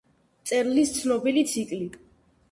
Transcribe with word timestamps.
მწერლის 0.43 0.93
ცნობილი 0.95 1.43
ციკლი. 1.51 1.79